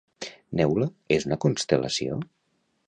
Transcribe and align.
Neula 0.61 0.87
és 1.19 1.29
una 1.31 1.39
constel·lació? 1.47 2.21